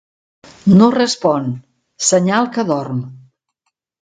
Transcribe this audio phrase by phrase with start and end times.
[0.79, 1.45] No respon:
[2.09, 3.05] senyal que dorm.